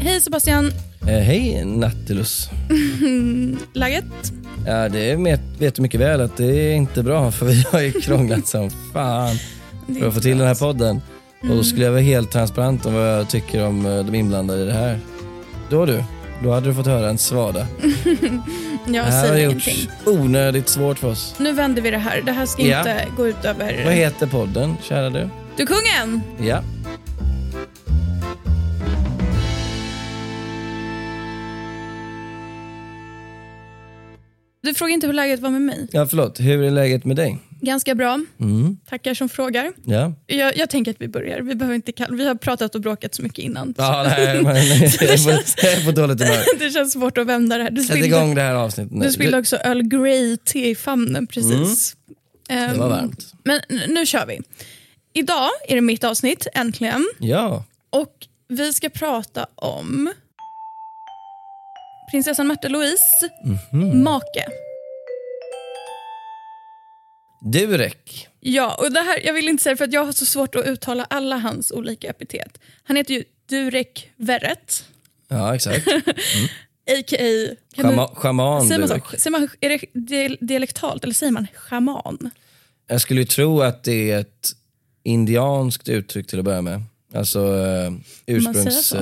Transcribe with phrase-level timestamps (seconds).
[0.00, 0.72] Hej Sebastian,
[1.08, 2.48] Eh, hej Nattilus.
[3.72, 4.04] läget?
[4.66, 7.80] Ja, det vet, vet du mycket väl att det är inte bra för vi har
[7.80, 9.36] ju krånglat som fan
[10.00, 11.00] för att få till den här podden.
[11.42, 14.62] Och då skulle jag vara helt transparent om vad jag tycker om eh, de inblandade
[14.62, 14.98] i det här.
[15.70, 16.04] Då du,
[16.42, 17.66] då hade du fått höra en svada.
[18.86, 19.88] Jag Det här har ingenting.
[20.06, 21.34] onödigt svårt för oss.
[21.38, 22.22] Nu vänder vi det här.
[22.26, 22.78] Det här ska Ja.
[22.78, 23.84] inte gå ut över...
[23.84, 25.28] Vad heter podden, kära du?
[25.56, 26.20] Du kungen!
[26.40, 26.62] Ja.
[34.62, 35.88] Du frågar inte hur läget var med mig.
[35.92, 36.40] ja, förlåt.
[36.40, 37.38] Hur är läget med dig?
[37.62, 38.20] Ganska bra.
[38.40, 38.76] Mm.
[38.88, 39.72] Tackar som frågar.
[39.84, 40.12] Ja.
[40.26, 41.40] Jag, jag tänker att vi börjar.
[41.40, 43.74] Vi, behöver inte kall- vi har pratat och bråkat så mycket innan.
[43.78, 44.54] Ja, nej, men, på,
[45.62, 46.58] jag är på dåligt humör.
[46.58, 47.70] det känns svårt att vända det här.
[47.70, 49.04] Du Sätt spillde, igång det här avsnittet nu.
[49.06, 51.96] du spillde också Earl Grey-te i famnen precis.
[52.48, 52.72] Mm.
[52.72, 53.32] Det var Ehm, varmt.
[53.44, 54.40] Men nu kör vi.
[55.12, 57.08] Idag är det mitt avsnitt, äntligen.
[57.18, 57.64] Ja.
[57.90, 58.12] Och
[58.48, 60.12] vi ska prata om
[62.10, 63.30] prinsessan Märta Louise
[63.72, 64.02] Mhm.
[64.02, 64.46] make.
[67.52, 68.28] Durek.
[68.40, 70.66] Ja, och det här, jag vill inte säga för att jag har så svårt att
[70.66, 72.58] uttala alla hans olika epitet.
[72.84, 74.84] Han heter ju Durek Verret,
[75.28, 75.86] Ja, exakt.
[76.90, 77.54] a.k.a.
[77.74, 79.16] kan Schama, schaman du, säger man, så?
[79.18, 82.30] Säger man, är det di- dialektalt eller säger man schaman?
[82.88, 84.50] Jag skulle tro att det är ett
[85.02, 86.82] indianskt uttryck till att börja med.
[87.14, 87.92] Alltså eh,
[88.26, 88.94] ursprungs...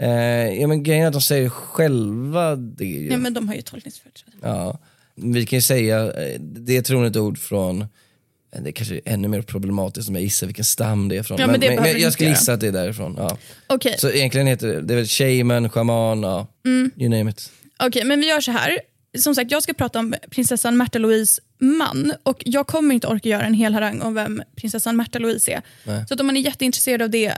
[0.00, 0.06] så?
[0.06, 2.84] Eh, ja, men grejen är att de säger själva det.
[2.84, 3.10] ju.
[3.10, 4.36] Ja, men de har ju tolkningsföreträde.
[4.42, 4.78] Ja.
[5.14, 8.94] Vi kan ju säga, eh, det är troligen ett ord från, eh, det är kanske
[8.94, 11.40] är ännu mer problematiskt om jag gissar vilken stam det är från.
[11.40, 13.14] Ja, men det behöver jag, skulle gissa att det är därifrån.
[13.18, 13.38] Ja.
[13.66, 16.46] Okej, Så egentligen heter det, det är väl shaman, shaman, ja.
[16.66, 16.90] Mm.
[16.96, 17.50] you name it.
[17.78, 18.80] Okej, men vi gör så här.
[19.18, 23.28] Som sagt, jag ska prata om prinsessan Märta Louise man och jag kommer inte orka
[23.28, 25.62] göra en hel harang om vem prinsessan Märta Louise är.
[26.06, 27.34] Så att om man är jätteintresserad av det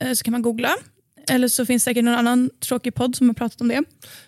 [0.00, 0.76] eh, så kan man googla.
[1.28, 3.82] Eller så finns säkert någon annan tråkig podd som har pratat om det.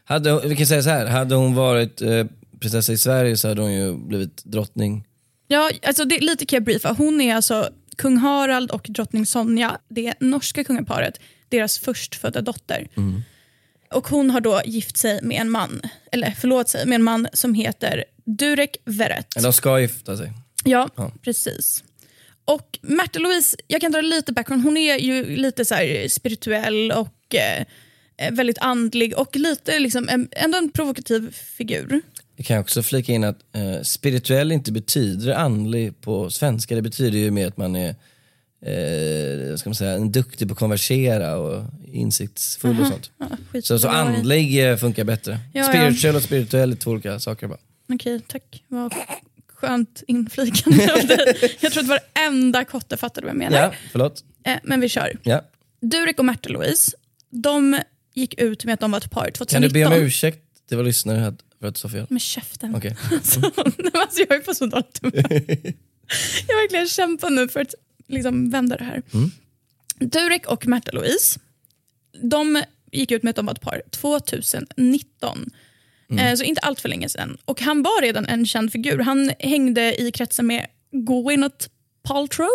[0.05, 2.25] Hade, vi kan säga så här, hade hon varit eh,
[2.61, 5.05] prinsessa i Sverige så hade hon ju blivit drottning.
[5.49, 6.95] Ja, alltså det, lite kan jag briefa.
[6.99, 12.89] Hon är alltså kung Harald och drottning Sonja, det norska kungaparet, deras förstfödda dotter.
[13.91, 15.81] Och hon har då gift sig med en man,
[16.13, 19.35] eller förlåt sig, med en man som heter Durek Verret.
[19.43, 20.33] De ska gifta sig.
[20.65, 20.91] Ja,
[21.23, 21.85] precis.
[22.47, 25.75] Och Märta Louise, jag kan dra lite background, hon är ju lite så
[26.09, 27.65] spirituell och eh,
[28.17, 32.01] eh, väldigt andlig och lite liksom, en, ändå en provokativ figur.
[32.37, 36.75] Jag kan också flika in att eh, spirituell inte betyder andlig på svenska.
[36.75, 37.89] Det betyder ju mer att man är
[38.61, 43.11] eh, ska man säga, en duktig på att konversera och insiktsfull och sånt.
[43.19, 45.39] Ja, Så, så andlig eh, funkar bättre.
[45.53, 45.69] Ja, ja.
[45.69, 47.59] Spirituell och spirituell är två olika saker bara.
[47.93, 48.65] Okej, tack.
[48.69, 48.95] Vad
[49.57, 51.57] skönt inflikande av dig.
[51.61, 53.59] Jag tror att varenda kotte fattade vad jag menar.
[53.59, 54.25] Ja, förlåt.
[54.45, 55.19] Eh, men vi kör.
[55.23, 55.45] Ja.
[55.81, 56.97] Durek och Märta Louise,
[57.31, 57.81] de
[58.15, 59.47] gick ut med att de var ett par 2019.
[59.47, 62.07] Kan du be om ursäkt till våra lyssnare här för att fel?
[62.09, 62.75] Med käften.
[62.75, 62.97] Okej.
[63.13, 63.41] Alltså,
[63.95, 64.99] alltså, jag är på så dåligt.
[66.49, 67.75] Jag verkligen kämpat nu för att
[68.09, 69.03] liksom, vända det här.
[69.15, 69.31] Mm.
[69.99, 71.41] Durek och Märta Louise,
[72.23, 72.63] de
[72.93, 75.51] gick ut med att de var ett par 2019.
[76.11, 76.27] Mm.
[76.27, 77.39] Eh, så inte allt för länge sedan.
[77.45, 78.99] Och han var redan en känd figur.
[78.99, 81.67] Han hängde i kretsen med Gwyneth
[82.03, 82.49] Paltrow.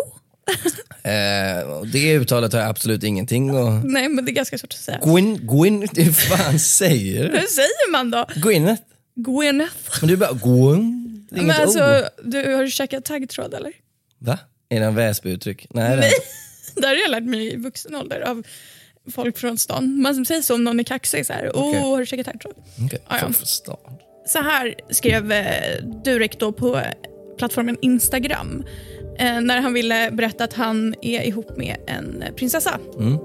[1.03, 3.72] Eh, det uttalet har jag absolut ingenting och...
[3.85, 5.00] Nej, men det är ganska svårt att säga.
[5.03, 7.40] Gwyn, Gwyn, hur fan säger du?
[7.40, 8.25] Hur säger man då?
[8.35, 8.81] Gwyneth?
[9.16, 9.75] Gwyneth.
[10.01, 11.28] Men du bara Gwyn?
[11.31, 12.31] Är Men inget alltså, ord.
[12.31, 13.73] du, har du käkat taggtråd eller?
[14.17, 14.40] Va?
[14.69, 15.67] Är det en Väsby-uttryck?
[15.70, 16.11] Nej, det Nej.
[16.76, 18.43] är Det här har jag lärt mig i vuxen ålder av
[19.12, 20.02] folk från stan.
[20.02, 21.26] Man säger så om någon är kaxig.
[21.26, 21.82] Så här, Åh, Okej.
[21.82, 22.53] har du käkat taggtråd?
[22.86, 23.78] Okej, Ja, ja.
[24.26, 26.84] Så här skrev eh, Durek då på eh,
[27.38, 28.64] plattformen Instagram
[29.20, 32.80] eh, när han ville berätta att han är ihop med en prinsessa.
[33.00, 33.18] Mm.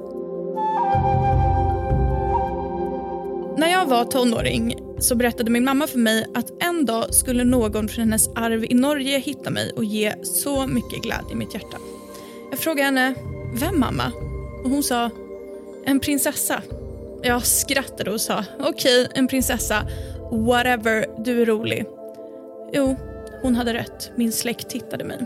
[3.58, 7.88] När jag var tonåring så berättade min mamma för mig att en dag skulle någon
[7.88, 11.76] från hennes arv i Norge hitta mig och ge så mycket glädje i mitt hjärta.
[12.50, 13.14] Jag frågade henne,
[13.54, 14.12] vem mamma?
[14.64, 15.10] Och hon sa,
[15.86, 16.62] en prinsessa.
[17.22, 19.86] Jag skrattade och sa okej, okay, en prinsessa.
[20.30, 21.84] Whatever, du är rolig.
[22.72, 22.96] Jo,
[23.42, 24.10] hon hade rätt.
[24.16, 25.18] Min släkt tittade mig.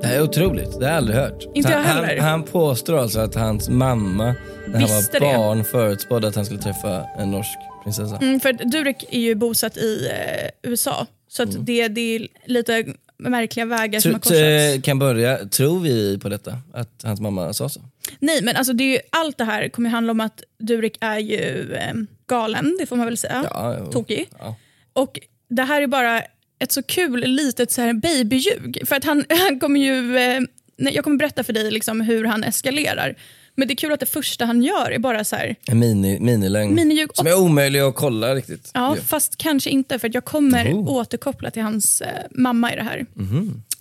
[0.00, 0.78] Det här är otroligt.
[0.80, 1.46] Det har jag aldrig hört.
[1.54, 4.34] Inte jag han, han, han påstår alltså att hans mamma,
[4.68, 5.64] när Visste han var barn, det.
[5.64, 8.16] förutspådde att han skulle träffa en norsk prinsessa.
[8.16, 11.06] Mm, för Durek är ju bosatt i eh, USA.
[11.28, 11.64] Så mm.
[11.64, 12.84] det, det är lite
[13.28, 14.84] märkliga vägar som har korsats.
[14.84, 16.58] kan börja, tror vi på detta?
[16.72, 17.80] Att hans mamma sa så?
[18.18, 21.18] Nej men alltså det ju, allt det här kommer ju handla om att Durek är
[21.18, 21.94] ju eh,
[22.26, 23.46] galen, det får man väl säga.
[23.50, 23.92] Ja, jo.
[23.92, 24.28] Tokig.
[24.38, 24.56] Ja.
[24.92, 25.18] Och
[25.48, 26.22] det här är bara
[26.58, 28.82] ett så kul litet så här babyljug.
[28.86, 30.40] För att han, han kommer ju, eh,
[30.76, 33.16] jag kommer berätta för dig liksom hur han eskalerar.
[33.54, 36.20] Men det är kul att det första han gör är bara så här, En mini,
[36.20, 36.74] minilögn.
[36.74, 37.10] Miniljug.
[37.14, 38.70] Som är omöjlig att kolla riktigt.
[38.74, 39.02] ja, ju.
[39.02, 40.88] fast kanske inte för att jag kommer Oh.
[40.88, 43.06] Återkoppla till hans eh, mamma i det här.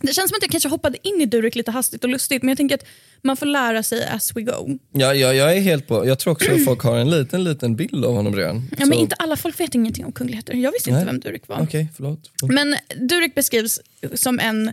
[0.02, 2.50] Det känns som att jag kanske hoppade in i Durek lite hastigt och lustigt men
[2.50, 2.86] jag tänker att
[3.22, 4.78] man får lära sig as we go.
[4.94, 6.06] Ja, ja, jag är helt på.
[6.08, 8.56] Jag tror också att folk har en liten, liten bild av honom redan.
[8.72, 10.54] Ja, men Så- inte alla folk vet ingenting om kungligheter.
[10.54, 11.06] Jag visste inte Nej.
[11.14, 11.62] vem Durek var.
[11.62, 12.32] Okej, förlåt.
[12.40, 12.54] förlåt.
[12.56, 12.76] Men
[13.10, 13.80] Durek beskrivs
[14.14, 14.72] som en,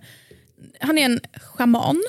[0.81, 2.03] han är en schaman.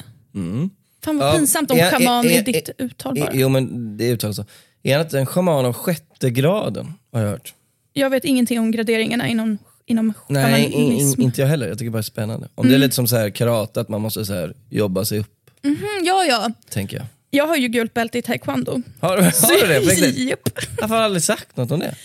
[1.04, 3.30] Fan vad pinsamt om är- schaman är- är, är- ditt uttal bara.
[3.34, 4.46] Jo men det uttalas så.
[4.84, 6.94] Är han en schaman av sjätte graden?
[7.14, 7.54] Har jag hört.
[7.94, 11.68] Jag vet ingenting om graderingarna inom, inom Nej, in, in, inte jag heller.
[11.68, 12.48] Jag tycker bara det är spännande.
[12.56, 15.20] Om det är lite som så här karate, att man måste så här jobba sig
[15.20, 15.34] upp,
[15.64, 16.52] Mm, ja, ja.
[16.70, 17.06] tänker jag.
[17.30, 18.82] Jag har ju gult bälte i taekwondo.
[19.00, 20.06] Har, har du det?
[20.24, 20.50] Japp.
[20.82, 21.96] Varför har jag aldrig sagt något om det?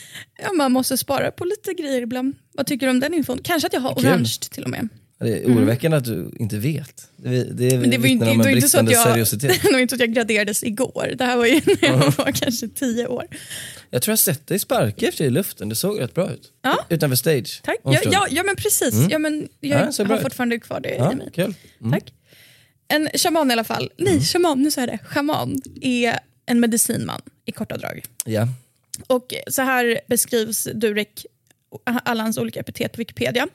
[0.43, 2.35] Ja, man måste spara på lite grejer ibland.
[2.55, 3.39] Vad tycker du om den infon?
[3.45, 4.07] Kanske att jag har Kul.
[4.07, 4.89] orange till och med.
[5.23, 7.09] Det är oroväckande att du inte vet.
[7.17, 9.63] Det, det Men det var inte, om en inte så att bristande jag, seriositet.
[9.63, 11.15] det var inte att jag graderades igår.
[11.19, 13.27] Det här var ju när jag var kanske tio år.
[13.91, 16.53] Jag tror jag sett dig sparka efter i luften, det såg rätt bra ut.
[16.63, 16.87] Ja.
[16.89, 17.61] Utanför stage.
[17.65, 17.77] Tack.
[17.85, 18.95] Ja, ja, ja men precis.
[19.11, 20.23] Ja, men jag Ja, har ut.
[20.23, 21.29] fortfarande kvar det Ja, i mig.
[21.35, 21.55] kul.
[21.91, 22.13] Tack.
[22.89, 23.91] En shaman i alla fall.
[23.99, 24.25] Nej, Mm.
[24.25, 24.99] shaman, nu sa jag det.
[25.05, 28.05] Shaman är en medicinman i korta drag.
[28.25, 28.49] Ja.
[29.07, 31.27] Och så här beskrivs Durek,
[31.85, 33.49] alla hans olika epitet på Wikipedia.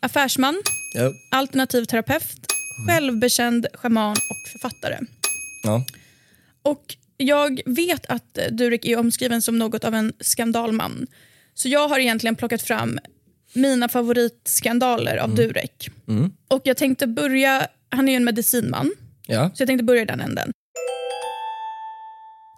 [0.00, 0.62] Affärsman,
[0.94, 1.12] Ja.
[1.30, 2.46] alternativ terapeut,
[2.86, 4.98] självbekänd shaman och författare.
[5.62, 5.84] ja.
[6.62, 11.06] Och jag vet att Durek är omskriven som något av en skandalman.
[11.54, 12.98] Så jag har egentligen plockat fram
[13.52, 15.90] mina favoritskandaler av Durek.
[16.48, 18.92] Och jag tänkte börja, han är ju en medicinman,
[19.26, 19.50] ja.
[19.54, 20.52] så jag tänkte börja i den änden.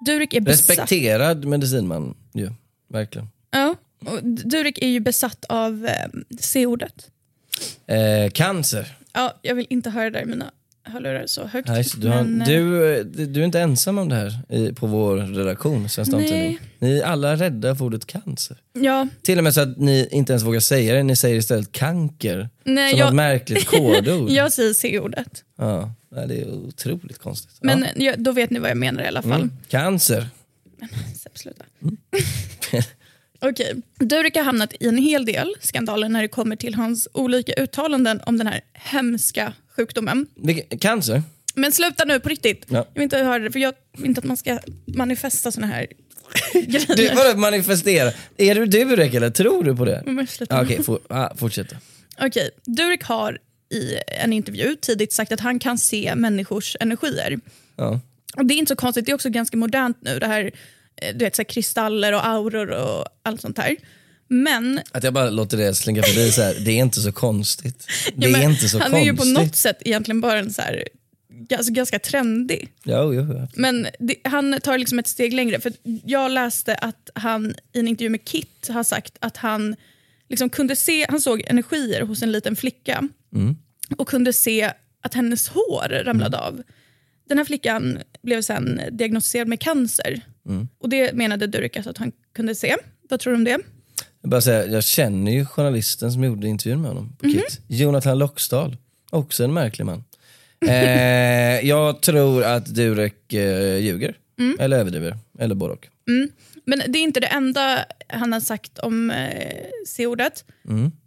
[0.07, 0.69] Durek är besatt.
[0.79, 2.51] Respekterad medicinman ju,
[2.89, 3.29] verkligen.
[3.51, 3.75] Ja,
[4.07, 6.09] och Durek är ju besatt av eh,
[6.41, 7.09] C-ordet.
[7.87, 8.97] Eh, cancer.
[9.13, 10.51] Ja, jag vill inte höra det där i mina
[10.85, 11.69] hörlurar så högt.
[11.69, 14.39] Nej, så du, har, men, eh, du, eh, du är inte ensam om det här
[14.49, 16.13] i, på vår redaktion, Svensk.
[16.13, 16.59] Damtidning.
[16.79, 18.57] Ni är alla rädda för ordet cancer.
[18.73, 21.73] Ja, Till och med så att ni inte ens vågar säga det, ni säger istället
[21.73, 22.49] kanker.
[22.65, 24.31] nej, som jag, något märkligt kodord.
[24.31, 25.45] jag säger C-ordet.
[25.59, 25.95] ja,
[26.29, 27.59] det är otroligt konstigt.
[27.61, 28.15] Men ja.
[28.19, 29.41] då vet ni vad jag menar i alla fall.
[29.41, 29.51] mm.
[29.69, 30.27] Cancer.
[31.17, 31.65] Sepp, sluta.
[33.43, 37.53] Okej, Durek har hamnat i en hel del skandaler när det kommer till hans olika
[37.53, 40.27] uttalanden om den här hemska sjukdomen.
[40.81, 41.23] Cancer?
[41.55, 42.67] Men sluta nu på riktigt.
[42.69, 42.77] Ja.
[42.77, 45.87] Jag vill inte höra det, för jag vill inte att man ska manifesta såna här
[46.53, 46.97] grejer.
[46.97, 48.13] Du, vadå manifestera?
[48.37, 50.03] Är du Durek eller tror du på det?
[50.07, 50.63] Men sluta.
[50.63, 51.75] Okej, for, ah, fortsätt.
[52.21, 53.39] Okej, Durek har
[53.73, 57.41] i en intervju tidigt sagt att han kan se människors energier.
[57.77, 58.01] Ja.
[58.37, 60.19] Och Det är inte så konstigt, det är också ganska modernt nu.
[60.19, 60.51] Det här,
[61.15, 63.77] du vet, så kristaller och auror och allt sånt här.
[64.29, 67.87] Men, Att jag bara låter det slinka förbi så här, det är inte så konstigt.
[68.15, 69.09] Det ja, är inte så han konstigt.
[69.09, 70.85] är ju på något sätt egentligen bara en så här,
[71.49, 72.69] ganska, ganska trendig.
[72.85, 73.47] Jo, jo, jo.
[73.55, 75.61] Men det, han tar liksom ett steg längre.
[75.61, 75.73] För
[76.05, 79.77] Jag läste att han i en intervju med Kit har sagt att han
[80.29, 83.09] liksom kunde se, han såg energier hos en liten flicka
[83.97, 84.73] och kunde se
[85.03, 86.63] att hennes hår ramlade av.
[87.29, 90.21] Den här flickan blev sen diagnostiserad med cancer.
[90.81, 92.77] Och Det menade Durek alltså att han kunde se.
[93.09, 93.59] Vad tror du om det?
[94.21, 97.35] Jag, bara säga, jag känner ju journalisten som gjorde intervjun med honom på Mhm.
[97.35, 97.61] KIT.
[97.67, 98.77] Jonathan Loxdal.
[99.11, 100.05] Också en märklig man.
[100.69, 100.73] Eh,
[101.69, 104.15] jag tror att Durek eh, ljuger.
[104.39, 104.57] Mm.
[104.61, 105.17] Eller överdriver.
[105.39, 105.89] Eller både och.
[106.65, 110.45] Men det är inte det enda han har sagt om eh, C-ordet.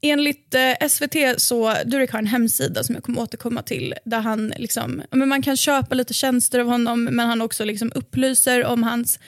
[0.01, 4.53] Enligt eh, SVT så Durek har en hemsida som jag kommer återkomma till där han
[4.57, 8.83] liksom, men man kan köpa lite tjänster av honom men han också liksom upplyser om
[8.83, 9.19] hans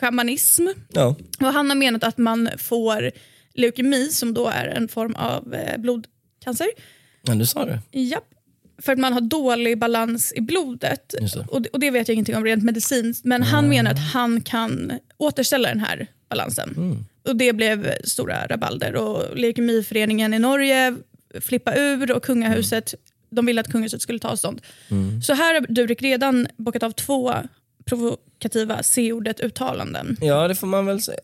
[0.00, 0.66] shamanism.
[0.92, 1.16] Ja.
[1.40, 3.10] Och han har menat att man får
[3.54, 6.68] leukemi som då är en form av eh, blodcancer.
[7.22, 7.80] ja, du sa det.
[7.92, 8.33] Japp.
[8.78, 11.14] För att man har dålig balans i blodet.
[11.20, 11.44] Det.
[11.48, 13.24] Och, det- och det vet jag ingenting om rent medicinskt.
[13.24, 17.04] Men han menar att han kan återställa den här balansen.
[17.28, 18.94] Och det blev stora rabalder.
[18.96, 20.96] Och Leukemiföreningen i Norge
[21.40, 22.94] flippa ur och kungahuset,
[23.30, 24.60] de ville att kungahuset skulle ta avstånd.
[25.26, 27.34] Så här har Durek redan bockat av två
[27.84, 30.16] provokativa C-ordet uttalanden.
[30.20, 31.18] Ja, det får man väl säga.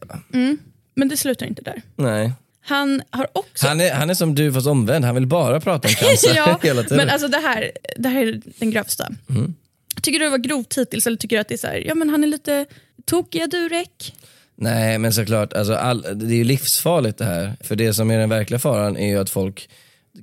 [0.95, 1.83] Men det slutar inte där.
[1.97, 2.33] Nej.
[2.63, 3.67] Han har också...
[3.67, 6.59] Han är, han är som du fast omvänd, han vill bara prata om cancer ja,
[6.63, 6.97] hela tiden.
[6.97, 9.09] men alltså det här, det här är den grövsta.
[9.31, 9.55] Mm.
[10.03, 11.95] Tycker du det var grovt hittills eller tycker du att det är så här, ja
[11.95, 12.67] men han är lite
[13.05, 14.15] tokiga Durek?
[14.57, 17.53] Nej men såklart, alltså all, det är ju livsfarligt det här.
[17.61, 19.69] För det som är den verkliga faran är ju att folk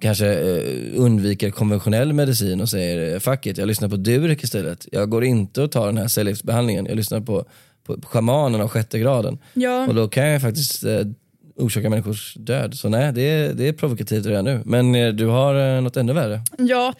[0.01, 0.63] kanske eh,
[0.96, 4.88] undviker konventionell medicin och säger eh, fuck it, jag lyssnar på Durek istället.
[4.91, 7.46] Jag går inte och tar den här cellgiftsbehandlingen, jag lyssnar på,
[7.84, 9.38] på, på schamanen av sjätte graden.
[9.53, 9.88] Ja.
[9.88, 11.00] Och då kan jag faktiskt eh,
[11.58, 12.74] orsaka människors död.
[12.76, 14.62] Så nej, det är, det är provokativt redan nu.
[14.66, 16.42] Men eh, du har eh, något ännu värre.
[16.58, 16.94] Ja,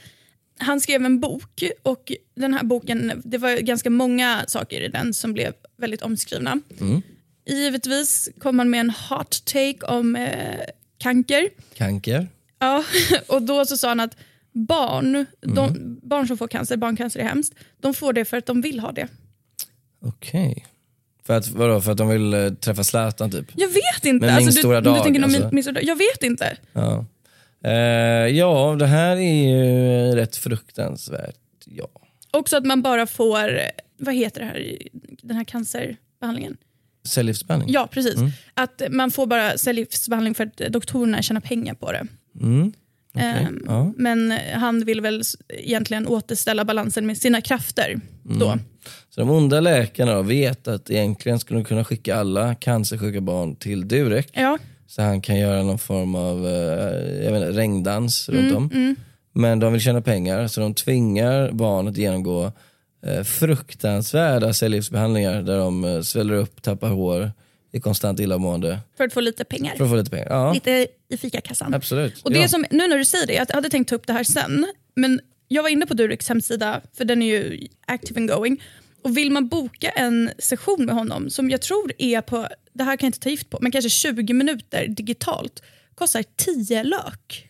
[0.60, 5.14] han skrev en bok och den här boken, det var ganska många saker i den
[5.14, 6.60] som blev väldigt omskrivna.
[6.82, 7.02] Mm.
[7.50, 10.60] Givetvis kom han med en hot take om eh,
[10.98, 11.50] canker.
[11.76, 12.28] Canker.
[12.60, 12.84] Ja,
[13.28, 14.18] och då så sa han att
[14.52, 15.56] barn, Mm.
[15.56, 18.80] de, barn som får cancer, barncancer är hemskt, de får det för att de vill
[18.80, 19.08] ha det.
[20.02, 20.66] Okej.
[21.27, 23.46] För att, vadå, för att de vill eh, träffa Zlatan typ?
[23.55, 24.25] Jag vet inte.
[24.25, 25.55] Men min du, stora du dag, tänker nog min, alltså.
[25.55, 25.84] min stora dag.
[25.84, 26.57] Jag vet inte.
[26.74, 27.05] Ja.
[27.63, 27.72] Eh,
[28.38, 31.36] ja, det här är ju rätt fruktansvärt.
[31.65, 31.88] Ja.
[32.31, 33.62] Också att man bara får,
[33.98, 34.77] vad heter det här,
[35.22, 36.57] den här cancerbehandlingen?
[37.03, 37.74] Cellgiftsbehandling?
[37.74, 38.15] Ja, precis.
[38.15, 38.31] Mm.
[38.53, 42.07] Att man får bara cellgiftsbehandling för att doktorerna tjänar pengar på det.
[42.41, 42.74] Mm.
[43.17, 43.93] Okej, Ehm, ja.
[43.97, 48.00] Men han vill väl egentligen återställa balansen med sina krafter.
[48.25, 48.39] Mm.
[48.39, 48.57] Då.
[49.09, 53.88] Så de onda läkarna vet att egentligen skulle de kunna skicka alla cancersjuka barn till
[53.88, 54.29] Durek.
[54.33, 54.57] Ja,
[54.88, 58.95] Så han kan göra någon form av eh, jag vet inte, regndans Mm, runt om.
[59.33, 62.51] Men de vill tjäna pengar så de tvingar barnet genomgå
[63.05, 67.31] eh, fruktansvärda cellgiftsbehandlingar där de eh, sväller upp, tappar hår,
[67.77, 69.75] är konstant illamående för att få lite pengar.
[69.75, 70.27] för att få lite pengar.
[70.29, 71.74] Ja, Lite i fikakassan.
[71.74, 72.22] absolut.
[72.24, 72.48] Och det ja.
[72.48, 74.65] som, nu när du säger det, jag hade tänkt ta upp det här sen,
[74.96, 78.63] men jag var inne på Dureks hemsida, för den är ju active and going.
[79.01, 82.98] Och vill man boka en session med honom, som jag tror är på, det här
[82.98, 85.63] kan jag inte ta gift på, men kanske 20 minuter digitalt,
[85.96, 87.48] kostar 10 lök.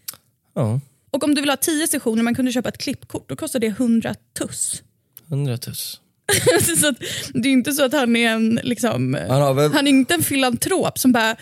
[0.55, 0.79] ja,
[1.11, 3.67] Och om du vill ha 10 sessioner, man kunde köpa ett klippkort, då kostar det
[3.67, 4.83] 100 tuss.
[5.27, 6.01] 100 tuss.
[6.81, 6.95] så att,
[7.33, 10.13] det är inte så att han är en, liksom, Han har väl- han är inte
[10.13, 11.35] en filantrop som bara,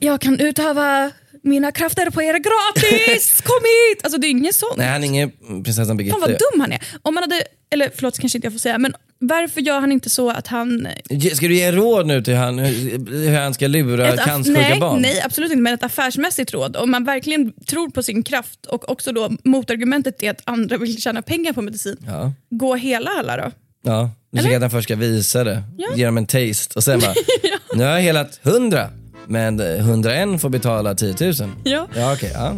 [0.00, 1.10] jag kan utöva
[1.42, 4.04] mina krafter på er gratis, kom hit!
[4.04, 4.74] Alltså det är ingen sån.
[4.76, 5.30] Nej, han är ingen
[5.64, 6.12] prinsessan Birgitte.
[6.12, 6.82] Fan vad dum han är.
[7.02, 10.10] Om man hade, eller förlåt kanske inte jag får säga, men varför gör han inte
[10.10, 10.88] så att han...
[11.34, 15.02] Ska du ge råd nu till han, hur han ska lura Ett cancersjuka nej, barn?
[15.02, 16.76] nej, absolut inte, men ett affärsmässigt råd.
[16.76, 21.02] Om man verkligen tror på sin kraft och också då motargumentet är att andra vill
[21.02, 22.32] tjäna pengar på medicin, Ja.
[22.50, 23.50] gå hela alla då.
[23.82, 25.88] Ja, du tycker att han först ska visa det, Ja.
[25.96, 27.14] ge dem en taste och sen bara,
[27.74, 28.88] nu har jag helat 100
[29.26, 31.34] men 101 får betala 10 000.
[31.64, 31.88] Ja.
[31.94, 32.56] Ja okej, ja.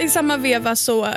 [0.00, 1.08] I samma veva så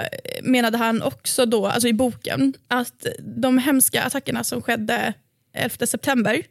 [0.43, 5.13] menade han också då, alltså i boken, att de hemska attackerna som skedde
[5.53, 6.41] 11 september,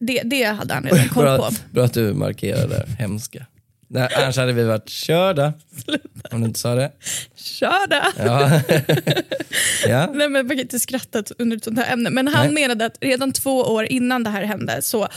[0.00, 1.50] det, det hade han redan koll Bra, på.
[1.70, 3.46] bra att du markerar där, hemska.
[3.92, 5.52] Nej, annars hade vi varit körda.
[6.30, 6.92] Om du inte sa det.
[7.34, 8.04] Kör det!
[8.18, 8.60] Ja.
[9.88, 10.06] ja.
[10.14, 12.10] Nej, men man kan inte skratta under ett sånt här ämne.
[12.10, 12.54] Men han Nej.
[12.54, 15.08] menade att redan två år innan det här hände, så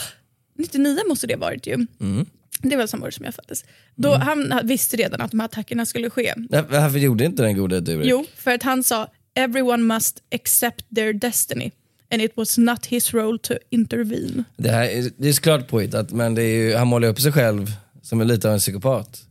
[0.57, 1.73] 99 måste det ha varit ju.
[1.73, 2.25] Mm.
[2.61, 3.65] Det var samma år som jag föddes.
[3.95, 6.33] Då Han visste redan att de här attackerna skulle ske.
[6.49, 8.07] Varför gjorde inte den gode Durek?
[8.07, 11.71] Jo, för att han sa “everyone must accept their destiny”
[12.13, 14.43] and it was not his role to intervene.
[14.57, 17.31] Det, här, är- det är såklart påhittat men det är ju, han målar upp sig
[17.31, 17.71] själv
[18.03, 19.21] som är lite av en psykopat.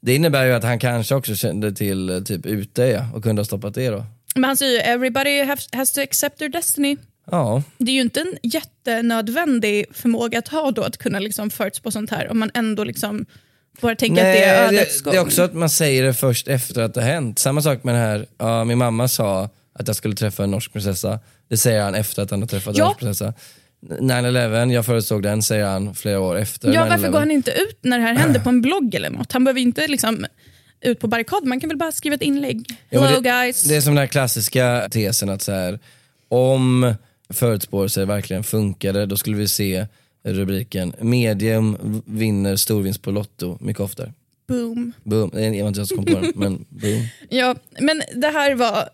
[0.00, 3.40] Det innebär ju att han kanske också kände till eh, typ ute ja, och kunde
[3.40, 4.04] ha stoppat det då.
[4.34, 6.96] Men han säger “everybody has, has to accept their destiny”.
[7.30, 11.90] Ja, Det är ju inte en jättenödvändig förmåga att ha då, att kunna liksom förutspå
[11.90, 13.26] sånt här om man ändå liksom
[13.80, 15.12] bara tänker att det är ödets det, gång.
[15.12, 17.38] det är också att man säger det först efter att det har hänt.
[17.38, 20.72] Samma sak med det här, ja, min mamma sa att jag skulle träffa en norsk
[20.72, 21.20] prinsessa.
[21.48, 22.84] Det säger han efter att han har träffat en Ja.
[22.84, 23.34] norsk prinsessa.
[23.80, 26.88] 9-11, jag förutsåg den, säger han flera år efter Ja, 9/11.
[26.88, 29.32] varför går han inte ut när det här händer på en blogg eller något?
[29.32, 30.26] Han behöver inte liksom
[30.80, 32.76] ut på barrikad, man kan väl bara skriva ett inlägg.
[32.90, 33.62] Ja, Hello det, guys.
[33.64, 35.78] Det är som den här klassiska tesen att så här,
[36.28, 36.94] om
[37.30, 39.86] förutspåelser verkligen funkade, då skulle vi se
[40.24, 44.12] rubriken medium vinner storvinst på Lotto mycket oftare.
[44.48, 44.92] Boom.
[45.02, 45.30] Boom.
[45.32, 47.06] Det var inte jag som kom på den, men boom.
[47.28, 48.88] Ja, men det här var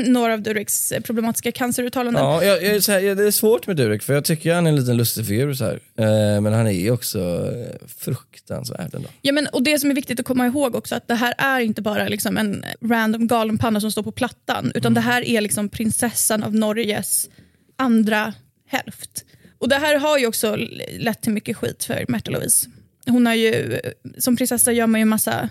[0.06, 2.22] några av Dureks problematiska canceruttalanden.
[2.24, 4.76] Ja, jag, jag, här, det är svårt med Durek för jag tycker han är en
[4.76, 5.80] liten lustig figur så här.
[5.96, 9.08] Eh, men han är ju också eh, fruktansvärd ändå.
[9.22, 11.60] Ja, men, och det som är viktigt att komma ihåg också att det här är
[11.60, 15.68] inte bara liksom en random galenpanna som står på plattan, utan det här är liksom
[15.68, 17.28] prinsessan av Norges
[17.76, 18.34] andra
[18.66, 19.24] hälft.
[19.58, 20.56] Och det här har ju också
[20.98, 22.68] lett till mycket skit för Märta Louise.
[23.06, 23.80] Hon har ju,
[24.18, 25.48] som prinsessa gör man ju massa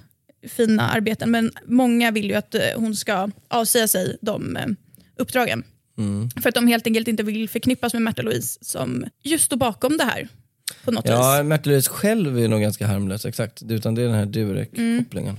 [0.50, 4.66] fina arbeten, men många vill ju att eh, hon ska avsäga sig de eh,
[5.18, 5.64] uppdragen.
[6.42, 9.98] För att de helt enkelt inte vill förknippas med Märta Louise som just står bakom
[9.98, 10.28] det här.
[10.84, 11.48] På något Ja, vis.
[11.48, 13.64] Märta Louise själv är nog ganska harmlös, exakt.
[13.70, 15.38] Utan det är den här Durek-kopplingen.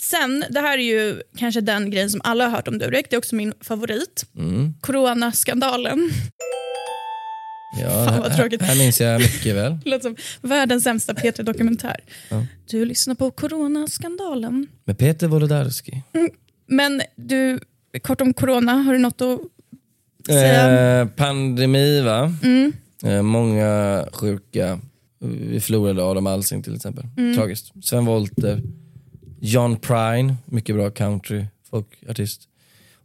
[0.00, 3.06] Sen, det här är ju kanske den grejen som alla har hört om Durek.
[3.10, 4.26] Det är också min favorit.
[4.36, 4.74] Mm.
[4.80, 6.10] Coronaskandalen.
[7.80, 8.62] Ja, Fan, vad tråkigt.
[8.62, 9.78] här minns jag mycket väl.
[9.84, 10.16] Låter som
[10.48, 11.96] världens sämsta P3-dokumentär.
[12.70, 14.66] Du lyssnar på Coronaskandalen.
[14.84, 16.02] Med Peter Wolodarski.
[16.66, 17.60] Men du,
[18.02, 19.38] kort om corona, har du något att
[20.26, 21.00] säga?
[21.00, 22.34] Eh, pandemi va?
[22.42, 22.72] Mm.
[23.04, 24.80] Eh, många sjuka.
[25.18, 27.04] Vi förlorade Adam Alsing till exempel.
[27.16, 27.36] Mm.
[27.36, 27.72] Tragiskt.
[27.82, 28.62] Sven Wollter.
[29.40, 32.48] John Prine, mycket bra country folkartist.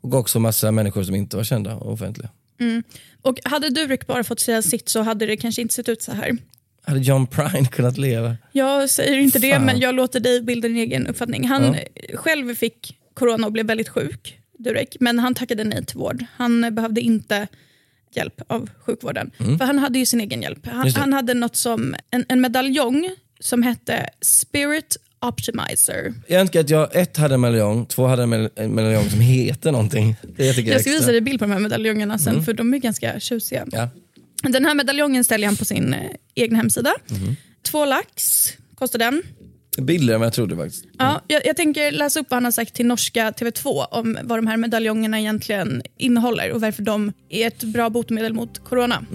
[0.02, 2.30] Och också massa människor som inte var kända och offentliga.
[3.22, 6.12] Och hade Durek bara fått säga sitt så hade det kanske inte sett ut så
[6.12, 6.38] här.
[6.84, 8.38] Hade John Prine kunnat leva?
[8.52, 9.66] Jag säger inte det, Fan.
[9.66, 11.48] men jag låter dig bilda din egen uppfattning.
[11.48, 12.18] Han Ja.
[12.18, 16.26] själv fick corona och blev väldigt sjuk, Durek, men han tackade nej till vård.
[16.36, 17.48] Han eh, behövde inte
[18.16, 20.66] hjälp av sjukvården, för han hade ju sin egen hjälp.
[20.66, 20.94] Han, Mm.
[20.94, 21.00] Det.
[21.00, 23.10] han hade något som, en, en medaljong
[23.40, 26.14] som hette Spirit Optimizer.
[26.28, 30.16] Jag önskar att jag ett hade en medaljong, två hade en medaljong som heter någonting.
[30.22, 30.92] Det jag Jag ska extra.
[30.92, 33.66] visa dig bild på de här medaljongerna sen, för de är ganska tjusiga.
[33.72, 33.90] Ja.
[34.44, 36.00] Den här medaljongen ställer han på sin eh,
[36.36, 36.94] egen hemsida.
[37.10, 37.36] Mhm.
[37.64, 39.22] Två lax kostar den.
[39.78, 40.86] Billigare än vad jag trodde faktiskt.
[40.98, 44.38] Ja, jag, jag tänker läsa upp vad han har sagt till norska TV2 om vad
[44.38, 49.06] de här medaljongerna egentligen innehåller och varför de är ett bra botemedel mot corona.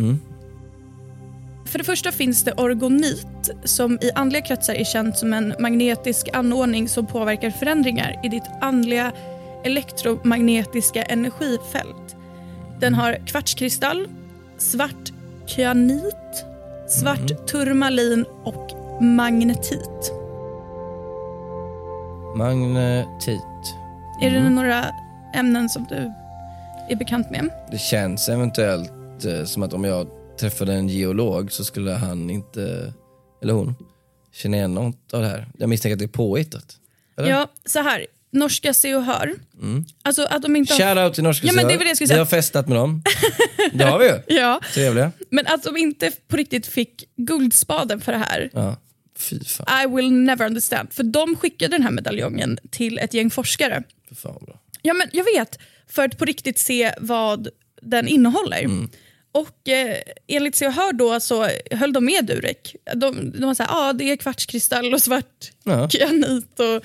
[1.77, 6.29] För det första finns det orgonit som i andliga kretsar är känt som en magnetisk
[6.33, 9.13] anordning som påverkar förändringar i ditt andliga
[9.65, 12.17] elektromagnetiska energifält.
[12.81, 14.09] Den har kvartskristall,
[14.59, 15.13] svart
[15.47, 16.45] kyanit,
[16.89, 18.71] svart turmalin och
[19.03, 20.13] magnetit.
[22.37, 23.43] Magnetit.
[24.23, 24.85] Är det några
[25.35, 26.13] ämnen som du
[26.89, 27.51] är bekant med?
[27.71, 32.93] Det känns eventuellt eh, som att om jag träffade en geolog så skulle han inte,
[33.43, 33.75] eller hon,
[34.33, 35.49] känna igen något av det här.
[35.59, 36.77] Jag misstänker att det är påhittat.
[37.19, 37.31] Eller?
[37.31, 38.07] Ja, så här.
[38.31, 39.35] Norska Se och Hör.
[40.03, 40.95] Alltså att de inte har...
[40.95, 41.79] Shoutout till Norska Ja, men det Sör.
[41.79, 43.03] var det jag skulle Vi har festat med dem.
[43.73, 44.37] Det har vi ju.
[44.39, 45.13] Ja, Trevliga.
[45.31, 48.51] men att de inte på riktigt fick guldspaden för det här.
[48.53, 48.77] Ja.
[49.19, 49.83] Fy fan.
[49.83, 50.93] I will never understand.
[50.93, 53.83] För de skickade den här medaljongen till ett gäng forskare.
[54.09, 54.61] Fy fan bra.
[54.83, 55.59] Ja, men jag vet.
[55.89, 57.49] För att på riktigt se vad
[57.83, 58.65] den innehåller.
[58.65, 58.91] Mm.
[59.37, 59.97] Och eh,
[60.27, 62.77] enligt Se och Hör då så höll de med Durek.
[62.95, 65.89] De, de var såhär, ja ah, det är kvartskristall och svart Ja.
[65.89, 66.85] kyanit och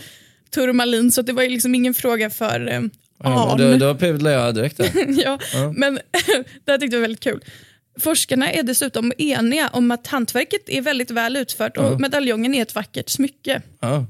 [0.54, 1.12] turmalin.
[1.12, 2.82] Så det var ju liksom ingen fråga för eh,
[3.24, 3.80] Ja, Arn.
[3.80, 4.90] då, pudlade jag direkt där.
[5.24, 5.40] ja,
[5.76, 5.96] Men
[6.66, 7.44] det här tyckte jag var väldigt kul.
[8.00, 12.76] Forskarna är dessutom eniga om att hantverket är väldigt väl utfört och medaljongen är ett
[12.76, 13.62] vackert smycke.
[13.80, 14.06] Ja.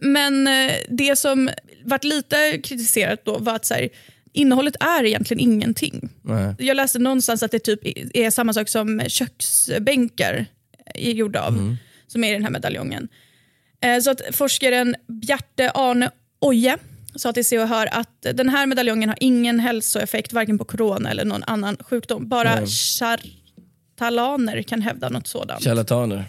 [0.00, 1.50] Men eh, det som
[1.84, 3.88] vart lite kritiserat då var att så här,
[4.36, 6.08] innehållet är egentligen ingenting.
[6.22, 6.54] Nej.
[6.58, 7.80] Jag läste någonstans att det typ
[8.16, 10.46] är samma sak som köksbänkar
[10.94, 13.08] är gjorda av, som är i den här medaljongen.
[13.80, 16.78] Eh, Så att forskaren Bjarte Arne Oje
[17.14, 21.10] sa till Se och Hör att den här medaljongen har ingen hälsoeffekt varken på corona
[21.10, 22.28] eller någon annan sjukdom.
[22.28, 25.64] Bara chartalaner kan hävda något sådant.
[25.64, 26.24] Charlataner.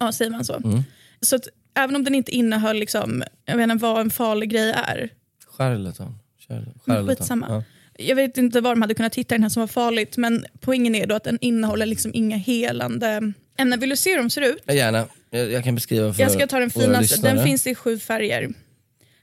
[0.00, 0.82] Ja, säger man så.
[1.20, 4.70] Så att även om den inte innehöll liksom, jag vet inte vad en farlig grej
[4.70, 5.10] är,
[5.46, 6.18] Charlatan.
[6.48, 7.06] Charlatan.
[7.06, 7.46] skitsamma.
[7.48, 7.62] Ja.
[7.98, 10.94] Jag vet inte var de hade kunnat hitta den här som var farligt, men poängen
[10.94, 13.80] är då att den innehåller liksom inga helande ämnen.
[13.80, 14.62] Vill du se hur de ser ut?
[14.64, 15.06] Ja, Gärna.
[15.30, 17.20] Jag, jag kan beskriva för Jag ska ta den finaste.
[17.22, 18.50] Den finns i sju färger.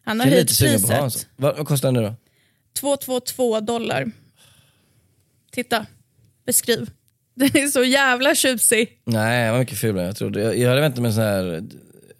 [0.03, 1.27] Han har höjt priset.
[1.35, 2.15] Vad, vad kostar den nu då?
[2.79, 4.11] 222 dollar.
[5.51, 5.85] Titta,
[6.45, 6.89] beskriv.
[7.35, 9.01] Den är så jävla tjusig.
[9.05, 10.41] Nej, vad mycket fulare jag trodde.
[10.41, 11.63] Jag, jag hade väntat mig en sån här,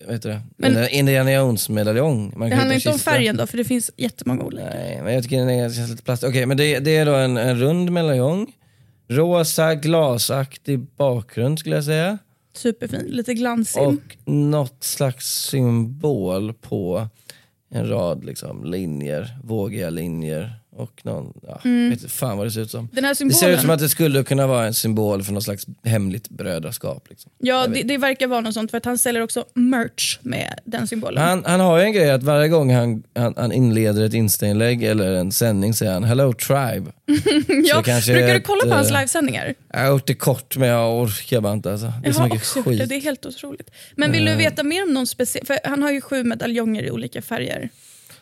[0.05, 0.41] vad heter det?
[0.57, 2.29] Men- Men, Indiana Jones-medaljong.
[2.49, 4.63] Det handlar inte om färgen då, för det finns jättemånga olika.
[4.63, 6.29] Nej, men jag tycker den känns lite plastig.
[6.29, 8.51] Okej, men det, det är då en, en rund medaljong.
[9.09, 12.17] Rosa glasaktig bakgrund skulle jag säga.
[12.55, 13.81] Superfin, lite glansig.
[13.81, 13.93] Och
[14.25, 17.07] något slags symbol på
[17.71, 20.53] en rad liksom, linjer, vågiga linjer.
[20.75, 22.89] Och någon, ja, vet inte fan vad det ser ut som.
[22.91, 26.29] Det ser ut som att det skulle kunna vara en symbol för något slags hemligt
[26.29, 27.07] brödraskap.
[27.09, 27.31] Liksom.
[27.37, 30.87] ja, det, det verkar vara något sånt, för att han säljer också merch med den
[30.87, 31.23] symbolen.
[31.23, 34.83] Han, han har ju en grej att varje gång han, han, han inleder ett Insta-inlägg
[34.83, 36.91] eller en sändning säger han “Hello tribe”.
[37.65, 39.53] ja, brukar du kolla ett, på hans eh, livesändningar?
[39.73, 41.85] Jag har gjort det kort men jag orkar bara inte alltså.
[41.87, 42.89] Det är Jag så mycket också gjort det, skit.
[42.89, 43.69] det är helt otroligt.
[43.95, 46.91] Men vill du veta mer om någon speciell, för han har ju sju medaljonger i
[46.91, 47.69] olika färger.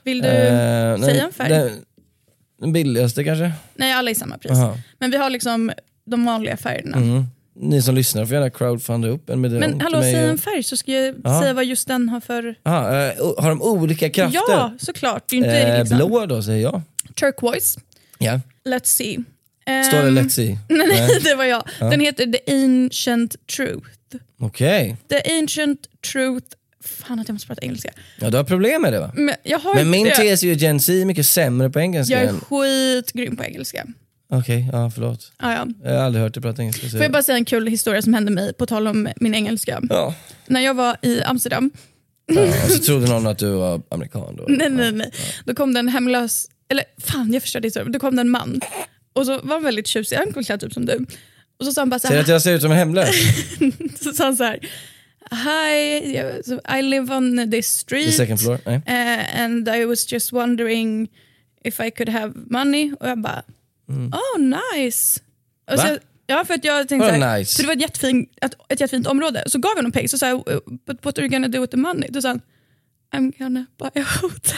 [0.04, 1.50] Vill du Eh, nej, säga en färg?
[1.50, 1.72] Den,
[2.62, 3.52] den billigaste kanske?
[3.76, 4.52] Nej, alla är samma pris.
[4.52, 4.78] Aha.
[5.00, 5.72] Men vi har liksom
[6.06, 6.98] de vanliga färgerna.
[6.98, 7.24] Mm.
[7.56, 10.78] Ni som lyssnar får gärna crowdfunda upp en medaljong Men hallå, säg en färg så
[10.78, 11.42] ska jag Ja.
[11.42, 12.56] säga vad just den har för...
[12.64, 14.40] Aha, eh, har de olika krafter?
[14.50, 15.24] Ja, såklart.
[15.30, 15.98] Det är inte eh, liksom...
[15.98, 16.82] Blå då säger jag.
[17.20, 17.80] Turquoise.
[18.18, 18.40] Ja.
[18.66, 19.14] Let's see.
[19.88, 20.58] Står det Ehm, Let's See?
[20.70, 21.64] Nej, nej, det var jag.
[21.80, 23.88] Den heter The Ancient Truth.
[24.40, 24.98] Okej.
[25.10, 25.80] The Ancient
[26.14, 26.48] Truth...
[26.84, 27.92] Fan att jag måste prata engelska.
[28.20, 29.12] Ja, du har problem med det va?
[29.16, 30.16] Men, jag har Men min det.
[30.16, 32.14] tes är ju Gen Z är mycket sämre på engelska.
[32.14, 33.86] Jag är än- skitgrym på engelska.
[34.34, 35.32] Okej, ja förlåt.
[35.42, 35.68] Ja, ja.
[35.90, 36.82] Jag har aldrig hört dig prata engelska.
[36.86, 39.36] så- Får jag bara säga en kul historia som hände mig på tal om min
[39.36, 39.82] engelska.
[39.90, 40.16] Ja.
[40.48, 41.72] När jag var i Amsterdam,
[42.26, 42.54] ja.
[42.70, 44.46] Så trodde någon att du var amerikan då.
[44.50, 45.12] nej, nej, nej.
[45.46, 48.62] då kom det en hemlös, eller fan jag förstörde historien, då kom det en man
[49.14, 51.06] och så var han väldigt tjusig, han var klädd typ som du.
[51.60, 52.78] Och så sa han bara så Säger du här, att jag ser ut som en
[52.78, 53.16] hemlös?
[54.04, 54.60] så sa han så här
[55.32, 55.98] Hi,
[56.80, 58.60] I live on this The street second floor?
[58.68, 58.82] Uh,
[59.42, 61.10] and I was just wondering
[61.64, 62.94] if I could have money.
[63.00, 63.44] Och jag bara,
[63.90, 65.20] oh nice.
[65.68, 65.86] Och Mm.
[65.86, 65.96] Va?
[65.96, 67.56] så, ja, för att jag tänkte Vadå så här, nice?
[67.56, 69.44] för det var ett jättefint, ett, ett jättefint område.
[69.48, 70.44] Så gav jag honom pengar, så sa jag,
[70.86, 72.10] but what are you gonna do with the money?
[72.12, 72.42] Då sa han,
[73.16, 74.58] I'm gonna buy a hotel.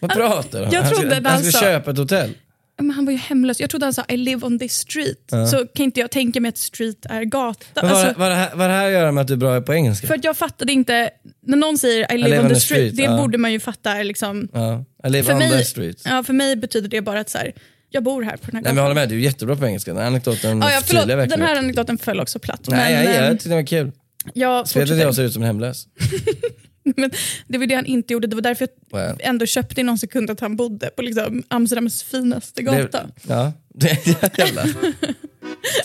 [0.00, 0.70] Vad pratar du om?
[0.72, 2.34] jag Han trodde Han han sa- köpa ett hotell?
[2.78, 3.60] Men han var ju hemlös.
[3.60, 5.18] Jag trodde han sa I live on this street.
[5.50, 7.66] Så kan inte jag tänka mig att street är gata.
[7.74, 9.74] Vad, Alltså, vad, det här, vad det här gör med att du är bra på
[9.74, 10.06] engelska?
[10.06, 11.10] för att jag fattade inte,
[11.46, 13.16] när någon säger I live, on the street, det ja.
[13.16, 14.84] borde man ju fatta liksom, Ja.
[15.06, 16.02] I live för on mig, the street.
[16.04, 17.52] ja, för mig betyder det bara att så här,
[17.90, 18.74] jag bor här på den här Nej gatan.
[18.74, 19.90] men jag håller med, du är jättebra på engelska.
[19.90, 22.60] Den här anekdoten ja, ja, förlåt, den här anekdoten föll också platt.
[22.68, 23.92] Nej, men, jag, jag ehm, tyckte det var kul.
[24.34, 25.86] jag du att jag ser ut som en hemlös?
[26.96, 27.10] men
[27.48, 28.26] det var det han inte gjorde.
[28.26, 29.16] Det var därför jag Wow.
[29.20, 33.02] ändå köpte i någon sekund att han bodde på liksom Amsterdams finaste gata.
[33.02, 34.62] Det, ja, det är jävla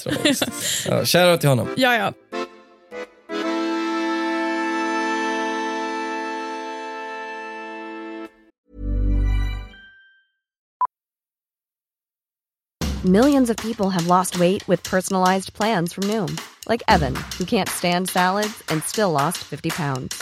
[0.03, 0.43] tragiskt.
[0.87, 1.67] Ja, Shoutout till honom.
[1.77, 2.13] Ja, ja.
[13.03, 17.67] Millions of people have lost weight with personalized plans from Noom, like Evan, who can't
[17.69, 20.21] stand salads and still lost 50 pounds.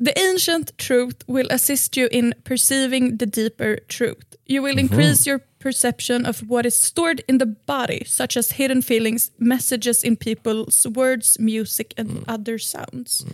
[0.00, 4.36] The ancient truth will assist you in perceiving the deeper truth.
[4.46, 8.82] You will increase your perception of what is stored in the body, such as hidden
[8.82, 13.26] feelings, messages in people's words, music and other sounds.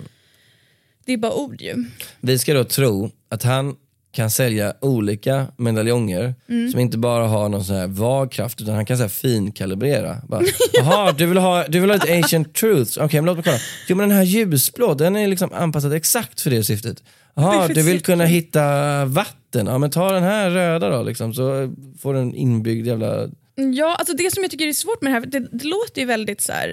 [1.07, 1.85] Det är bara ord ju.
[2.21, 3.77] Vi ska då tro att han
[4.15, 6.71] kan sälja olika medaljonger Mm.
[6.71, 10.17] som inte bara har någon sån här vag kraft utan han kan så här finkalibrera.
[10.29, 12.97] Bara, Jaha, du vill ha, du vill ha ett ancient truths?
[12.97, 13.59] Okej, men låt mig kolla.
[13.89, 17.03] Jo men den här ljusblå, den är liksom anpassad exakt för det syftet.
[17.35, 18.61] Jaha, du vill kunna hitta
[19.05, 19.67] vatten?
[19.67, 23.29] Ja men ta den här röda då liksom, så får du en inbyggd jävla...
[23.75, 26.07] Ja, alltså det som jag tycker är svårt med det här, det, det låter ju
[26.07, 26.69] väldigt så här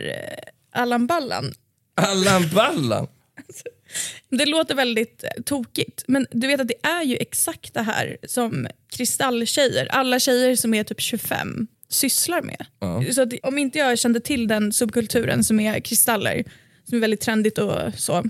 [0.76, 1.54] eh, Allan Ballan.
[1.96, 3.08] Allan Ballan!
[4.30, 8.18] Det låter väldigt eh, tokigt, men du vet att det är ju exakt det här
[8.28, 12.66] som kristalltjejer, alla tjejer som är typ 25, sysslar med.
[13.14, 16.44] Så att om inte jag kände till den subkulturen som är kristaller,
[16.90, 18.24] som är väldigt trendigt och så,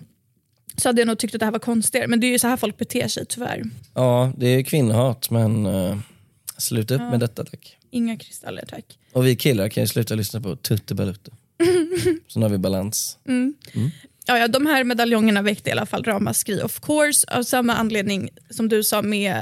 [0.77, 2.07] så hade jag nog tyckt att det här var konstigare.
[2.07, 3.63] Men det är ju så här folk beter sig tyvärr.
[3.93, 5.97] Ja, det är kvinnohat men uh,
[6.57, 7.77] sluta upp med detta tack.
[7.91, 8.85] Inga kristaller tack.
[9.13, 11.31] Och vi killar kan ju sluta lyssna på Tutte Balutte.
[12.27, 13.17] Så nu har vi balans.
[14.31, 18.29] Ja, ja, de här medaljongerna väckte i alla fall ramaskri of course av samma anledning
[18.49, 19.35] som du sa med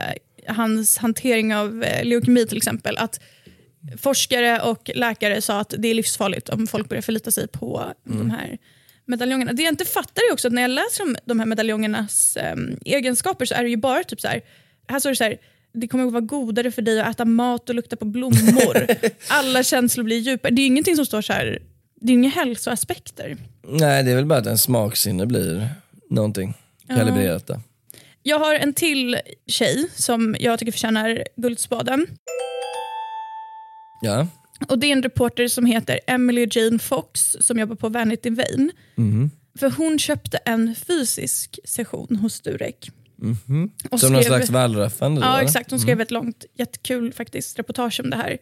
[0.47, 2.97] hans hantering av eh, leukemi till exempel.
[2.97, 3.19] Att
[3.97, 8.29] forskare och läkare sa att det är livsfarligt om folk börjar förlita sig på de
[8.29, 8.57] här
[9.05, 9.53] medaljongerna.
[9.53, 12.55] Det jag inte fattar är också att när jag läser om de här medaljongernas eh,
[12.85, 14.41] egenskaper så är det ju bara typ så här,
[14.87, 15.37] här står det så här,
[15.73, 18.87] det kommer att vara godare för dig att äta mat och lukta på blommor.
[19.27, 20.53] Alla känslor blir djupare.
[20.53, 21.61] Det är ju ingenting som står så här,
[22.01, 23.37] det är inga hälsoaspekter.
[23.71, 25.69] Nej, det är väl bara att en smaksinne blir
[26.09, 26.53] någonting
[26.87, 27.59] kalibrerat där.
[28.23, 32.07] Jag har en till tjej som jag tycker förtjänar Guldspaden.
[34.01, 34.27] Ja.
[34.67, 38.71] Och Det är en reporter som heter Emily Jane Fox som jobbar på Vanity Vain.
[39.59, 42.89] För hon köpte en fysisk session hos Durek.
[43.91, 45.21] Och Som någon skrev- slags wallraffande?
[45.21, 48.37] Ja exakt, hon skrev ett långt, jättekul faktiskt reportage om det här.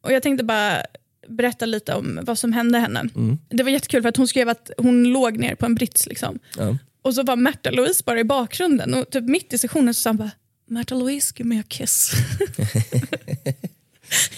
[0.00, 0.82] Och jag tänkte bara,
[1.28, 3.08] berätta lite om vad som hände henne.
[3.48, 6.06] Det var jättekul för att hon skrev att hon låg ner på en brits.
[6.06, 6.38] Liksom.
[6.56, 6.78] Ja.
[7.02, 10.08] Och så var Märta Louise bara i bakgrunden och typ mitt i sessionen så sa
[10.08, 10.30] han bara
[10.66, 12.12] Märta Louise, give me a kiss.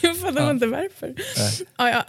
[0.00, 1.14] Jag fattar inte varför.
[1.76, 2.04] Ja, ja.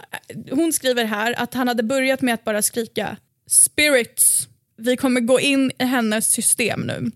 [0.50, 4.48] Hon skriver här att han hade börjat med att bara skrika spirits.
[4.76, 7.10] Vi kommer gå in i hennes system nu.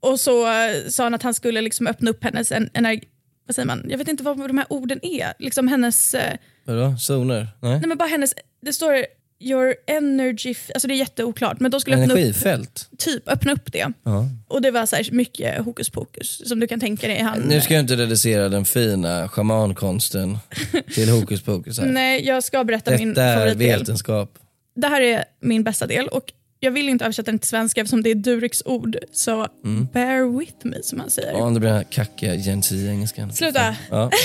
[0.00, 3.04] Och så eh, sa han att han skulle liksom öppna upp hennes en, energi.
[3.46, 3.86] Vad säger man?
[3.88, 5.32] Jag vet inte vad de här orden är.
[5.38, 6.14] Liksom hennes...
[6.14, 6.36] eh,
[6.68, 6.96] Vadå?
[6.98, 7.48] Zoner?
[7.60, 7.70] Nej?
[7.78, 8.34] Nej men bara hennes...
[8.62, 9.06] Det står
[9.40, 10.54] your energy...
[10.74, 11.60] Alltså det är jätteoklart.
[11.60, 12.88] Men då skulle jag öppna upp, Energifält?
[12.98, 13.92] typ, öppna upp det.
[14.02, 14.26] Ja.
[14.48, 17.18] Och det var så här mycket hokus pokus som du kan tänka dig.
[17.20, 20.38] Han, Nu ska jag inte reducera den fina shamankonsten
[20.94, 21.86] till hokus pokus här.
[21.86, 23.78] Nej, jag ska berätta min Detta är favoritdel.
[23.80, 24.38] vetenskap.
[24.76, 28.02] Det här är min bästa del och jag vill inte översätta den till svenska eftersom
[28.02, 28.96] det är Dureks ord.
[29.12, 29.46] Så
[29.92, 31.32] bear with me som han säger.
[31.32, 33.32] Ja, det blir den här kackiga gensi-engelskan.
[33.32, 33.76] Sluta.
[33.90, 34.10] Ja.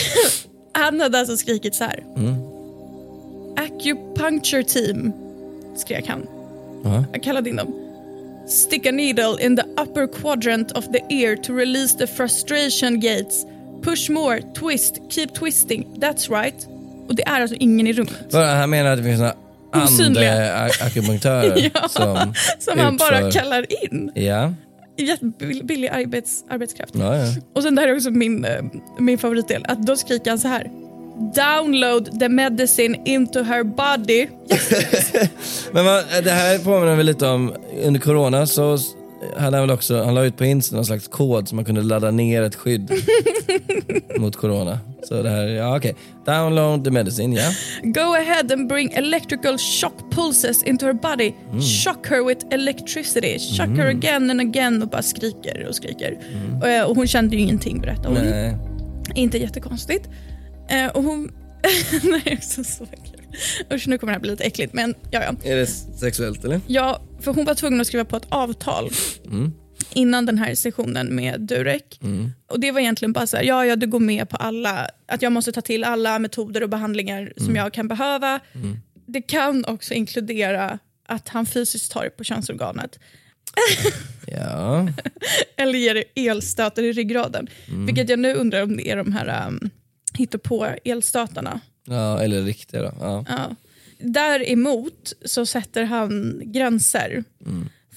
[0.73, 2.03] Han hade alltså skrikit så här.
[3.57, 5.13] Acupuncture team,
[5.75, 6.27] skrek han.
[7.13, 7.73] Jag kallade in dem.
[8.47, 13.45] Stick a needle in the upper quadrant of the ear to release the frustration gates.
[13.83, 15.87] Push more, twist, keep twisting.
[15.99, 16.67] That's right.
[17.07, 18.33] Och det är alltså ingen i rummet.
[18.33, 19.33] Han menar att det finns några
[19.71, 24.11] ande-akupunktörer Ja, som, Som han bara kallar in.
[24.15, 24.53] Ja,
[24.97, 26.95] Jättebillig arbets, arbetskraft.
[26.95, 27.27] ja, ja.
[27.53, 28.63] Och sen det här är också min, eh,
[28.99, 29.65] min favoritdel.
[29.67, 30.71] Att då skriker han så här.
[31.35, 34.27] Download the medicine into her body.
[35.71, 37.53] Men vad, det här påminner väl lite om,
[37.83, 38.77] under corona så
[39.37, 41.81] hade han väl också, han la ut på Insta någon slags kod som man kunde
[41.81, 42.91] ladda ner ett skydd
[44.17, 44.79] mot corona.
[45.03, 45.95] Så det här, ja okej.
[46.25, 47.51] Download the medicine, ja.
[47.83, 51.33] Go ahead and bring electrical shock pulses into her body.
[51.83, 53.39] Shock her with electricity.
[53.39, 54.81] Shock her again and again.
[54.81, 56.17] Och bara skriker och skriker.
[56.61, 58.13] Och, eh, och hon kände ju ingenting berättar hon.
[58.13, 58.57] Nej.
[59.15, 60.09] Inte jättekonstigt.
[60.69, 61.31] Eh, och hon...
[62.01, 63.22] det är också så kul.
[63.73, 64.73] Usch, nu kommer det här bli lite äckligt.
[64.73, 65.49] Men ja, ja.
[65.51, 65.67] Är det
[65.99, 66.61] sexuellt eller?
[66.67, 68.89] Ja, för hon var tvungen att skriva på ett avtal
[69.93, 71.99] innan den här sessionen med Durek.
[72.47, 75.21] Och Det var egentligen bara så här, ja, ja, du går med på alla, att
[75.21, 78.39] jag måste ta till alla metoder och behandlingar som jag kan behöva.
[79.05, 82.99] Det kan också inkludera att han fysiskt tar på könsorganet
[84.27, 84.87] Ja.
[85.57, 87.47] eller ger det elstötar i ryggraden.
[87.85, 89.69] Vilket jag nu undrar om det är de här um,
[90.43, 91.59] på elstötarna.
[91.85, 92.91] Ja, eller riktiga då.
[92.99, 93.25] Ja.
[93.27, 93.55] Ja.
[93.99, 97.23] Däremot så sätter han gränser.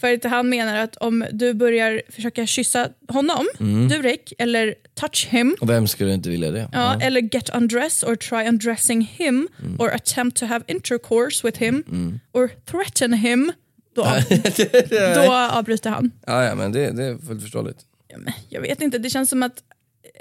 [0.01, 3.47] För att han menar att om du börjar försöka kyssa honom,
[3.91, 6.69] Durek, eller touch him, Och vem skulle inte vilja det?
[6.73, 11.85] ja, eller get undress or try undressing him or attempt to have intercourse with him
[12.33, 13.53] or threaten him,
[13.95, 14.03] då,
[15.15, 16.11] då avbryter han.
[16.27, 17.79] Ja, ja men det, det är fullt förståeligt.
[18.09, 19.63] Ja, Jag vet inte, det känns som att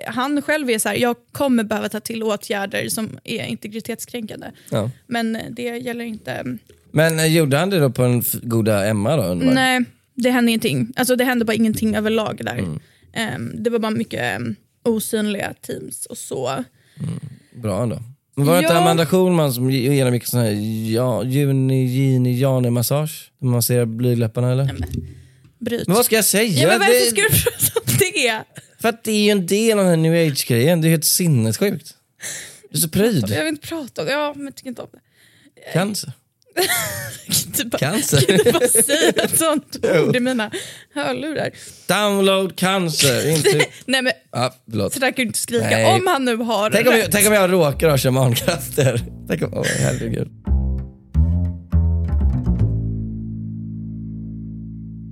[0.08, 4.48] han själv är så här, jag kommer behöva ta till åtgärder som är integritetskränkande.
[4.70, 4.90] Ja.
[5.08, 6.58] Men det gäller inte
[6.92, 9.24] Men eh, gjorde han det då på en goda Emma då?
[9.24, 9.54] undrar?
[9.54, 9.82] Nej,
[10.16, 10.94] det hände ingenting.
[10.96, 12.66] Alltså, det hände bara ingenting överlag där.
[13.14, 16.64] Ehm, det var bara mycket um, osynliga teams och så.
[17.64, 18.00] Bra ändå.
[18.36, 18.80] Men var det inte Ja.
[18.82, 20.52] Amanda Schulman som ge- ger mycket sån här
[20.94, 23.32] ja, juni, jini, jane massage?
[23.42, 24.76] Man masserar blygdläpparna eller?
[25.60, 25.88] Bryt.
[25.88, 26.62] Men vad ska jag säga?
[26.62, 28.44] ja, men varför ska du prata om det?
[28.86, 30.82] För att det är ju en del av den här new age-grejen.
[30.82, 31.94] Det är helt sinnessjukt.
[32.70, 33.30] Du är så pryd.
[33.30, 34.14] Jag vill inte prata om det.
[34.14, 35.00] Ja, men jag tycker inte om det.
[35.74, 36.12] Cancer.
[37.58, 38.22] Du bara, Cancer.
[38.22, 40.52] kan du bara säga ett sånt ord i mina
[40.94, 41.50] hörlurar?
[41.88, 43.30] Download cancer.
[43.30, 43.66] Inte...
[43.86, 44.14] Nej, men
[44.70, 44.94] förlåt.
[44.94, 45.70] så där kan du inte skrika.
[45.70, 45.86] Nej.
[45.86, 49.02] Om han nu har Tänk om, jag, tänk om jag råkar ha shamankrafter.
[49.28, 50.32] Tänk om, åh herregud.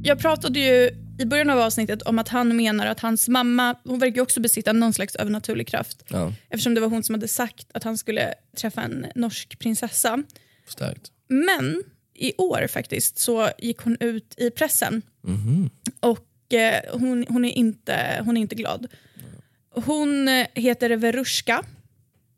[0.04, 4.00] Jag pratade ju i början av avsnittet om att han menar att hans mamma, hon
[4.00, 6.04] verkar också besitta någon slags övernaturlig kraft.
[6.08, 10.24] Ja, Eftersom det var hon som hade sagt att han skulle träffa en norsk prinsessa.
[10.68, 11.12] starkt.
[11.28, 11.84] Men
[12.14, 15.02] i år faktiskt så gick hon ut i pressen.
[16.00, 18.88] Och eh, hon, hon, är inte, hon är inte glad.
[19.70, 21.64] Hon eh, heter Verushka.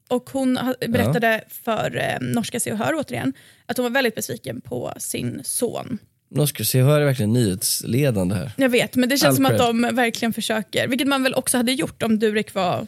[0.10, 3.34] Och hon berättade för eh, norska Se och Hör återigen
[3.66, 6.00] att hon var väldigt besviken på sin son.
[6.30, 8.52] Norska Se och Hör är verkligen nyhetsledande här.
[8.58, 10.88] Jag vet, men det känns All som att de verkligen försöker.
[10.88, 12.88] Vilket man väl också hade gjort om Durek var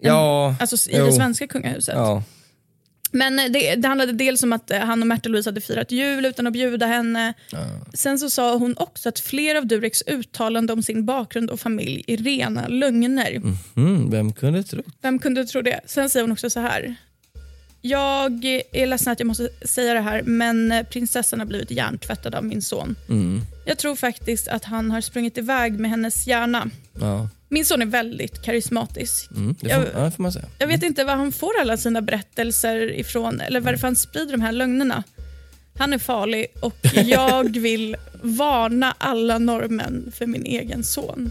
[0.00, 1.06] Ja, alltså, i jo.
[1.06, 1.94] det svenska kungahuset.
[1.94, 2.22] Ja.
[3.12, 5.90] Men eh, det, det handlade dels om att eh, han och Märta Louise hade firat
[5.90, 7.34] jul utan att bjuda henne.
[7.94, 12.04] Sen så sa hon också att flera av Dureks uttalanden om sin bakgrund och familj
[12.06, 13.42] är rena lögner.
[13.76, 14.82] Mm, vem kunde tro?
[15.02, 15.80] Vem kunde tro det?
[15.86, 16.96] Sen säger hon också så här.
[17.88, 22.44] Jag är ledsen att jag måste säga det här, men prinsessan har blivit hjärntvättad av
[22.44, 22.96] min son.
[23.66, 26.70] Jag tror faktiskt att han har sprungit iväg med hennes hjärna.
[27.00, 27.28] Ja.
[27.48, 29.30] Min son är väldigt karismatisk.
[29.30, 30.44] Mm, det Jag- får, ja, det får man säga.
[30.58, 34.40] Jag vet inte var han får alla sina berättelser ifrån eller varför han sprider de
[34.40, 35.02] här lögnerna.
[35.78, 41.30] Han är farlig och jag vill varna alla norrmän för min egen son.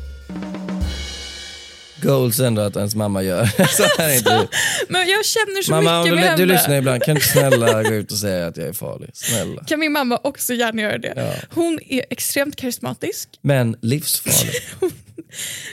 [2.01, 3.45] Goals ändå att ens mamma gör.
[3.77, 4.47] så här är inte.
[4.89, 6.53] Men jag känner så Mamma, mycket du, med du henne.
[6.53, 9.09] lyssnar ibland, kan du snälla gå ut och säga att jag är farlig?
[9.13, 9.63] Snälla.
[9.63, 11.13] Kan min mamma också gärna göra det.
[11.15, 11.33] Ja.
[11.51, 13.29] Hon är extremt karismatisk.
[13.41, 14.53] Men livsfarlig.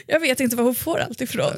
[0.07, 1.53] Jag vet inte var hon får allt ifrån.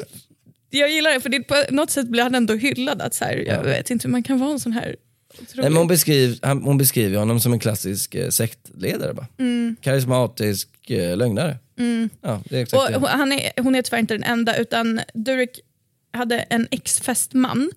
[0.70, 3.02] Jag gillar det, för det, på något sätt blir han ändå hyllad.
[3.02, 4.96] Att så här, Jag vet inte hur man kan vara en sån här
[5.38, 9.14] Nej, men hon, beskriver, han, hon beskriver honom som en klassisk eh, sektledare.
[9.14, 9.26] Bara.
[9.38, 9.76] Mm.
[9.80, 11.56] Karismatisk eh, lögnare.
[12.20, 13.08] Ja, det är exakt det.
[13.08, 15.60] han, är, hon är tyvärr inte den enda, utan Durek
[16.12, 17.70] hade en ex-fästman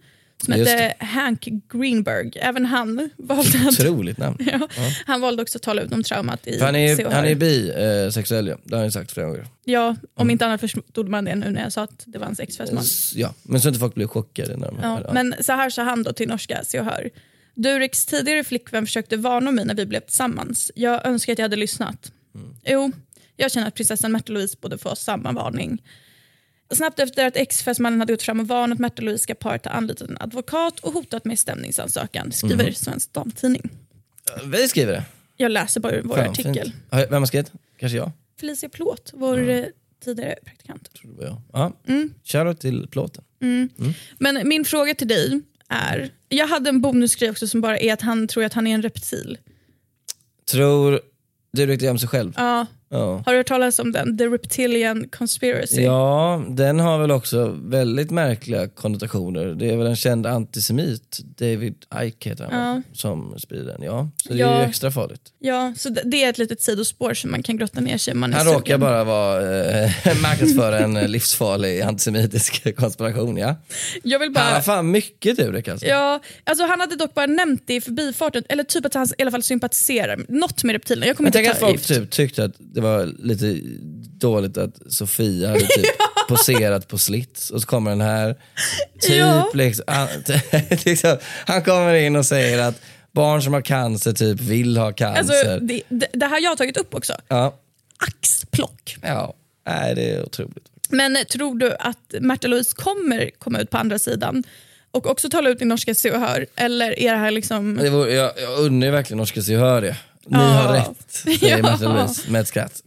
[0.46, 2.32] som Just hette Hank Greenberg.
[2.36, 4.38] Även han valde att, Otroligt namn.
[4.52, 4.68] ja,
[5.06, 8.48] han valde också att tala ut om traumat i För han är, han är bisexuell,
[8.48, 8.58] ja.
[8.64, 9.48] det har han ju sagt flera gånger.
[9.66, 10.30] Ja, om Mm.
[10.32, 12.84] inte annat förstod man det nu när jag sa att det var hans ex-fästman.
[12.84, 14.58] S- Ja, men så inte folk blir chockade.
[14.58, 15.10] När de Ja, hör det.
[15.14, 17.10] men så här sa han då till norska Se och Hör.
[17.58, 20.72] Dureks tidigare flickvän försökte varna mig när vi blev tillsammans.
[20.76, 22.12] Jag önskar att jag hade lyssnat.
[22.36, 22.56] Mm.
[22.66, 22.92] Jo,
[23.36, 25.84] jag känner att prinsessan Märta-Louise borde få samma varning.
[26.72, 30.18] Snabbt efter att ex-fästmannen hade gått fram och varnat Märta-Louise ska paret ha anlitat en
[30.20, 32.74] advokat och hotat med stämningsansökan, skriver Mm.
[32.74, 33.70] Svensk Damtidning.
[34.46, 35.04] Vi skriver det.
[35.38, 36.72] Jag läser bara vår Fan, artikel.
[36.72, 37.08] fint.
[37.10, 37.52] Vem har skrivit?
[37.80, 38.12] Kanske jag?
[38.40, 39.66] Felicia Plåt, vår eh,
[40.04, 40.94] tidigare praktikant.
[40.94, 41.42] Tror det var jag.
[41.54, 41.74] Ja.
[41.88, 42.14] Mm.
[42.24, 43.24] Shoutout till plåten.
[44.18, 48.02] Men min fråga till dig är, jag hade en bonusgrej också som bara är att
[48.02, 49.38] han tror att han är en reptil.
[50.52, 51.02] Tror
[51.52, 52.34] du riktigt om sig själv?
[52.36, 53.24] Ja, Ja.
[53.26, 54.18] Har du hört talas om den?
[54.18, 55.82] The Reptilian Conspiracy?
[55.82, 59.46] Ja, den har väl också väldigt märkliga konnotationer.
[59.46, 63.82] Det är väl en känd antisemit, David Icke heter han, väl, som sprider den.
[63.84, 64.62] Ja, så det är Ja.
[64.64, 65.22] ju extra farligt.
[65.40, 68.46] Ja, så det- är ett litet sidospår som man kan grotta ner sig är Han
[68.46, 68.60] sugen.
[68.60, 69.42] råkar bara vara
[69.84, 73.38] eh, marknadsföra en eh, livsfarlig antisemitisk konspiration.
[73.38, 73.56] Ja.
[74.04, 74.62] Jag vill Han har bara...
[74.62, 75.88] fan mycket Durek alltså.
[75.88, 79.22] Ja, alltså han hade dock bara nämnt det i förbifarten, eller typ att han i
[79.22, 81.06] alla fall sympatiserar, något med reptilerna.
[81.08, 83.60] Jag kommer Men inte tänk ta att folk typ tyckte att det var lite
[84.20, 85.86] dåligt att Sofia hade typ
[86.28, 88.36] poserat på slits och så kommer den här.
[89.02, 89.50] Typ Ja.
[89.54, 90.08] liksom, han,
[90.86, 95.20] liksom, han kommer in och säger att barn som har cancer typ vill ha cancer.
[95.20, 97.14] Alltså, det, det, det här jag har tagit upp också.
[97.28, 97.56] ja,
[98.08, 98.98] Axplock.
[99.02, 99.34] ja.
[99.68, 100.66] Nej, det är otroligt.
[100.90, 104.44] Men tror du att Märta Louise kommer komma ut på andra sidan
[104.92, 106.46] och också tala ut i norska Se och Hör?
[106.56, 107.78] Eller är det här liksom...
[107.78, 109.98] Det vore, jag, jag undrar verkligen Norska Se och Hör det.
[110.28, 111.62] Ni har rätt, säger.
[111.62, 112.84] Märta Louise med ett skratt.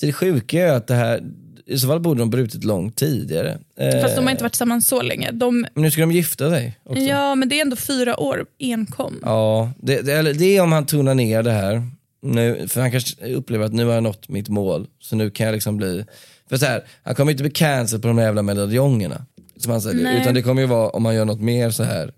[0.00, 1.22] Så det sjuka är att det här,
[1.66, 3.58] i så fall borde de brutit långt tidigare.
[4.02, 5.30] Fast de har Eh, inte varit tillsammans så länge.
[5.32, 7.02] De, Men nu ska de gifta sig också.
[7.02, 9.20] ja, men det är ändå fyra år enkom.
[9.22, 11.82] Ja, det, det, det är om han tonar ner det här.
[12.22, 15.46] Nu, för han kanske upplever att nu har jag nått mitt mål, så nu kan
[15.46, 16.04] jag liksom bli...
[16.48, 19.26] För så här, han kommer inte bli cancelled på de jävla medaljongerna.
[19.56, 20.20] Som han säger, Nej.
[20.20, 22.12] utan det kommer ju vara om man gör något mer så här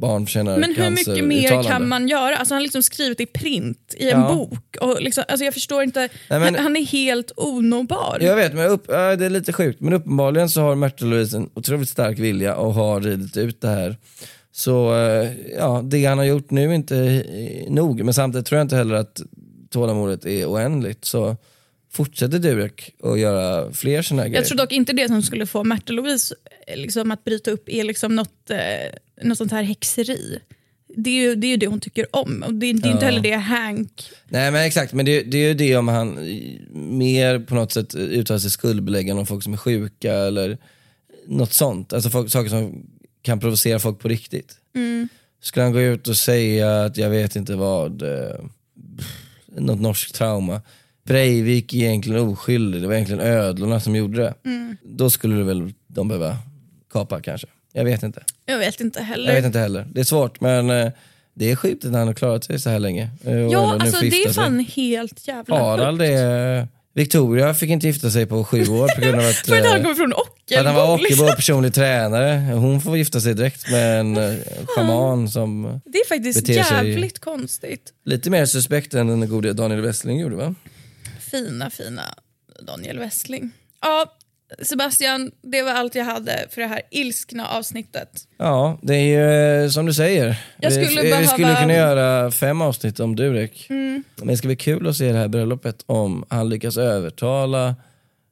[0.00, 2.36] barn förtjänar Men hur mycket mer kan man göra?
[2.36, 4.34] Alltså han har liksom skrivit i print i en Ja.
[4.34, 4.76] bok.
[4.80, 8.18] Och liksom, alltså jag förstår inte, Nej, men- han, är helt onåbar.
[8.20, 8.94] Jag vet, men upp, det
[9.26, 9.80] är lite sjukt.
[9.80, 13.68] Men uppenbarligen så har Märta Louise en otroligt stark vilja och har ridit ut det
[13.68, 13.96] här.
[14.52, 18.04] Så eh, ja, det han har gjort nu är inte eh, nog.
[18.04, 19.20] Men samtidigt tror jag inte heller att
[19.70, 21.04] tålamodet är oändligt.
[21.04, 21.36] Så
[21.96, 24.40] fortsätter Durek att göra fler sådana här grejer.
[24.42, 26.34] Jag tror dock inte det som skulle få Märta Louise
[26.66, 30.38] eh, liksom, att bryta upp är liksom något, eh, något sånt här häxeri.
[30.96, 32.42] Det är, ju, det är ju det hon tycker om.
[32.46, 33.10] Och det, det är inte Ja.
[33.10, 34.10] heller det Hank...
[34.28, 36.14] Nej men exakt, men det, det är ju det om han
[36.72, 40.58] mer på något sätt uttalar sig skuldbeläggande om folk som är sjuka eller
[41.26, 41.92] något sånt.
[41.92, 42.86] Alltså folk, saker som
[43.22, 44.56] kan provocera folk på riktigt.
[45.40, 48.40] Skulle han gå ut och säga att jag vet inte vad, eh,
[49.56, 50.60] något norskt trauma.
[51.06, 54.34] Breivik är egentligen oskyldig, det var egentligen ödlorna som gjorde det.
[54.82, 56.36] Då skulle det väl de behöva
[56.92, 57.46] kapa kanske.
[57.72, 58.22] Jag vet inte.
[58.46, 59.26] Jag vet inte heller.
[59.28, 59.86] Jag vet inte heller.
[59.92, 60.90] Det är svårt men eh,
[61.34, 63.10] det är sjukt att han har klarat sig så här länge.
[63.24, 64.44] eh, och ändå Ja, nu alltså får det gifta är sig.
[64.44, 66.10] fan helt jävla Harald sjukt.
[66.10, 66.68] är...
[66.94, 69.76] Victoria fick inte gifta sig på sju år på grund av att, För att han
[69.76, 70.94] eh, kommer från att han var Ockelbo.
[70.94, 71.26] Ockelbo Liksom.
[71.28, 72.52] och personlig tränare.
[72.54, 74.34] Hon får gifta sig direkt med en eh,
[74.66, 77.92] schaman som Det är faktiskt beter sig- jävligt konstigt.
[78.04, 80.54] lite mer suspekt än den gode Daniel Westling gjorde va?
[81.36, 82.02] Fina, fina
[82.66, 83.50] Daniel Westling.
[83.82, 84.12] Ja,
[84.62, 88.08] Sebastian, det var allt jag hade för det här ilskna avsnittet.
[88.38, 90.40] Ja, det är ju eh, som du säger.
[90.60, 93.66] Jag vi, skulle vi behöva- skulle kunna göra fem avsnitt om Durek.
[93.70, 94.04] Mm.
[94.16, 97.76] Men det ska bli kul att se det här bröllopet om han lyckas övertala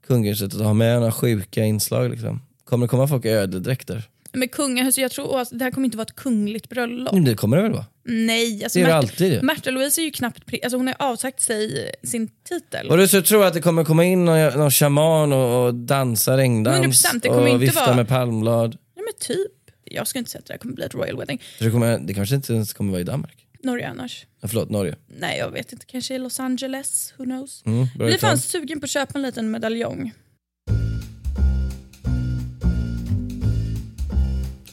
[0.07, 2.11] kungahuset att ha med några sjuka inslag.
[2.11, 2.43] Liksom.
[2.65, 4.03] Kommer det komma folk i ödedräkter?
[4.35, 7.13] Men kungahus, jag tror att det här kommer inte vara ett kungligt bröllop.
[7.15, 7.87] Men det kommer det väl vara?
[8.05, 9.43] Nej, alltså Det är det Märta- alltid ju.
[9.43, 12.91] Märta Louise är ju knappt, alltså hon har avsagt sig sin titel.
[12.91, 16.37] Och du så tror att det kommer komma in någon, någon shaman och, och dansa
[16.37, 18.71] regndans 100%, det kommer och inte vifta vara- med palmblad?
[18.97, 19.53] Nej men typ.
[19.85, 21.43] Jag skulle inte säga att det här kommer bli ett royal wedding.
[21.59, 23.47] Det, kommer, det kanske inte ens kommer vara i Danmark?
[23.63, 24.27] Norge annars.
[24.41, 24.95] Ja, förlåt, Norge.
[25.19, 27.63] Nej jag vet inte, kanske i Los Angeles, who knows.
[27.67, 28.19] Mm, uttal.
[28.19, 30.13] fan sugen på att köpa en liten medaljong.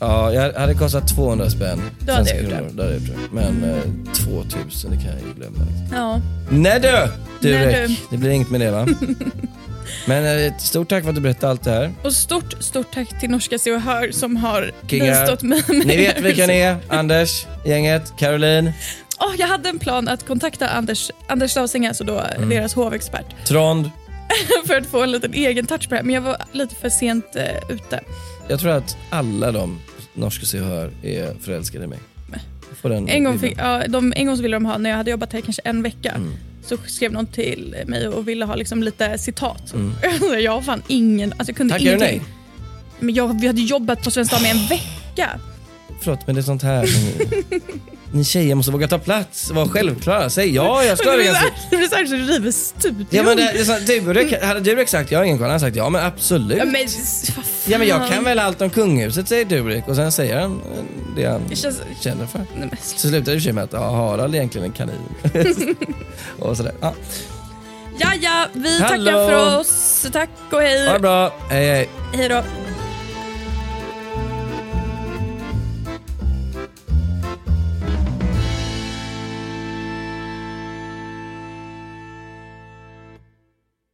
[0.01, 1.81] Ja, jag hade kostat 200 spänn.
[1.99, 2.51] Då hade jag gjort.
[2.73, 3.35] Då hade jag gjort det.
[3.35, 5.57] Men eh, 2000, det kan jag ju glömma.
[5.69, 5.97] Liksom.
[5.97, 6.21] Ja.
[6.49, 6.87] Nej du!
[6.91, 7.87] Nej, Durek.
[7.89, 7.95] du.
[8.09, 8.87] Det blir inget med det va?
[10.05, 11.93] Men eh, stort tack för att du berättade allt det här.
[12.03, 15.97] Och stort, stort tack till Norska Se och Hör som har bistått mig med Ni
[15.97, 16.77] vet vilka ni är.
[16.87, 18.71] Anders, gänget, Caroline,
[19.19, 22.49] Åh, jag hade en plan att kontakta Anders, Anders Lausing, alltså då Mm.
[22.49, 23.91] deras hovexpert, Trond.
[24.67, 26.03] för att få en liten egen touch på det här.
[26.03, 27.99] Men jag var lite för sent eh, ute.
[28.47, 29.79] Jag tror att alla de
[30.13, 31.99] norska se hör är förälskade i mig.
[32.83, 35.11] Jag En gång, fick, ja, de, en gång så ville de ha, när jag hade
[35.11, 36.33] jobbat här kanske en vecka, Mm.
[36.65, 39.73] så skrev någon till mig och ville ha liksom lite citat.
[40.43, 41.99] jag har fan ingen, alltså jag kunde Tackar Mm.
[41.99, 42.27] du ingenting.
[42.27, 42.37] nej?
[42.99, 45.29] Men jag, vi hade jobbat på Svensk Dam i en vecka.
[46.01, 47.01] Förlåt, men det är sånt här som
[48.13, 50.29] ni, tjejer måste våga ta plats, vara självklara.
[50.29, 51.51] Säg ja, jag ska det det blir så ganska...
[51.55, 53.05] här- det blir så det river studion.
[53.09, 53.63] Ja men det, det är
[53.95, 56.57] så, Durek, hade Durek sagt jag har ingen koll, han hade sagt ja men absolut.
[56.57, 58.01] Ja, Ja men, men, vad fan.
[58.01, 60.83] jag kan väl allt om kungahuset säger Durek och sen säger han eh,
[61.15, 61.81] det han Det känns...
[62.01, 62.39] känner för.
[62.39, 65.01] Nej, men, Så slutar det och med att ja, Harald är egentligen en kanin.
[66.39, 66.73] och sådär.
[66.81, 66.93] Ja.
[67.97, 69.05] ja, ja, vi Hallå.
[69.11, 70.05] tackar för oss.
[70.13, 70.85] Tack och hej.
[70.87, 71.89] Ha det bra, hej hej.
[72.13, 72.43] Hej då.